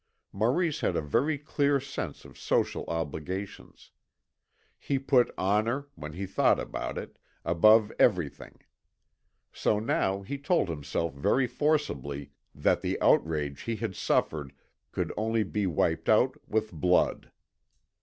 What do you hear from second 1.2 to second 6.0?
clear sense of social obligations. He put honour,